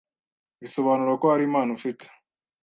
[0.61, 2.05] bisobanura ko hari impano ufite